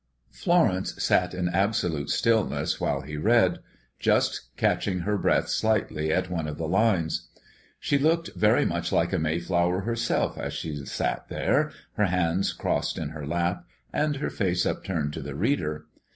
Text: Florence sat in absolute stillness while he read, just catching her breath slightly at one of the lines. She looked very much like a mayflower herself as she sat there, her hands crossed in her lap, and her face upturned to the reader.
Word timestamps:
Florence 0.31 0.95
sat 1.03 1.35
in 1.35 1.47
absolute 1.47 2.09
stillness 2.09 2.81
while 2.81 3.01
he 3.01 3.17
read, 3.17 3.59
just 3.99 4.49
catching 4.57 5.01
her 5.01 5.15
breath 5.15 5.47
slightly 5.47 6.11
at 6.11 6.27
one 6.27 6.47
of 6.47 6.57
the 6.57 6.67
lines. 6.67 7.27
She 7.79 7.99
looked 7.99 8.31
very 8.35 8.65
much 8.65 8.91
like 8.91 9.13
a 9.13 9.19
mayflower 9.19 9.81
herself 9.81 10.39
as 10.39 10.53
she 10.53 10.75
sat 10.87 11.29
there, 11.29 11.69
her 11.97 12.05
hands 12.07 12.51
crossed 12.51 12.97
in 12.97 13.09
her 13.09 13.27
lap, 13.27 13.63
and 13.93 14.15
her 14.15 14.31
face 14.31 14.65
upturned 14.65 15.13
to 15.13 15.21
the 15.21 15.35
reader. 15.35 15.85